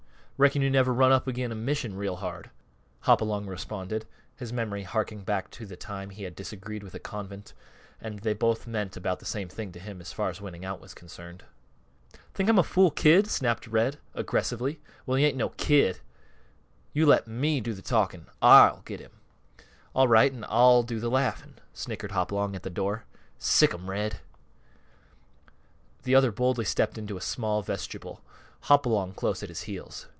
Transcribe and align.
"Reckon 0.43 0.63
you 0.63 0.71
never 0.71 0.91
run 0.91 1.11
up 1.11 1.27
agin' 1.27 1.51
a 1.51 1.55
mission 1.55 1.95
real 1.95 2.15
hard," 2.15 2.49
Hopalong 3.01 3.45
responded, 3.45 4.07
his 4.35 4.51
memory 4.51 4.81
harking 4.81 5.19
back 5.21 5.51
to 5.51 5.67
the 5.67 5.75
time 5.75 6.09
he 6.09 6.23
had 6.23 6.35
disagreed 6.35 6.81
with 6.81 6.95
a 6.95 6.99
convent, 6.99 7.53
and 8.01 8.17
they 8.17 8.33
both 8.33 8.65
meant 8.65 8.97
about 8.97 9.19
the 9.19 9.25
same 9.25 9.49
to 9.49 9.79
him 9.79 10.01
as 10.01 10.11
far 10.11 10.29
as 10.31 10.41
winning 10.41 10.65
out 10.65 10.81
was 10.81 10.95
concerned. 10.95 11.43
"Think 12.33 12.49
I'm 12.49 12.57
a 12.57 12.63
fool 12.63 12.89
kid?" 12.89 13.27
snapped 13.27 13.67
Red, 13.67 13.99
aggressively. 14.15 14.81
"Well, 15.05 15.15
you 15.19 15.27
ain't 15.27 15.37
no 15.37 15.49
kid." 15.49 15.99
"You 16.91 17.05
let 17.05 17.27
me 17.27 17.61
do 17.61 17.75
th' 17.75 17.85
talking; 17.85 18.25
I'll 18.41 18.81
get 18.83 18.99
him." 18.99 19.11
"All 19.93 20.07
right; 20.07 20.33
an' 20.33 20.43
I'll 20.49 20.81
do 20.81 20.99
th' 20.99 21.03
laughing," 21.11 21.53
snickered 21.71 22.13
Hopalong, 22.13 22.55
at 22.55 22.63
the 22.63 22.71
door. 22.71 23.05
"Sic 23.37 23.75
'em, 23.75 23.91
Red!" 23.91 24.21
The 26.01 26.15
other 26.15 26.31
boldly 26.31 26.65
stepped 26.65 26.97
into 26.97 27.15
a 27.15 27.21
small 27.21 27.61
vestibule, 27.61 28.23
Hopalong 28.61 29.13
close 29.13 29.43
at 29.43 29.49
his 29.49 29.61
heels. 29.69 30.07